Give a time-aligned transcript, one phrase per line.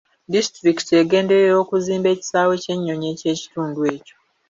[0.33, 4.15] Disitulikiti egenderera okuzimba ekisaawe ky'ennyonyi eky'ekitundu ekyo.